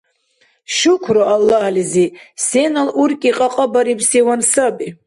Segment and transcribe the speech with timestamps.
[0.75, 2.05] Шукру Аллагьлизи,
[2.45, 4.87] сенал уркӀи кьакьабарибсиван саби…